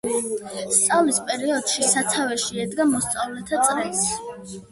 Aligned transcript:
სწავლის 0.75 1.19
პერიოდში 1.27 1.85
სათავეში 1.91 2.63
ედგა 2.63 2.87
მოსწავლეთა 2.95 3.63
წრეს. 3.69 4.03